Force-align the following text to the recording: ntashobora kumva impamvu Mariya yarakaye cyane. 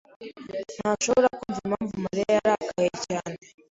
ntashobora 0.77 1.27
kumva 1.39 1.59
impamvu 1.67 1.93
Mariya 2.05 2.27
yarakaye 2.35 2.91
cyane. 3.05 3.43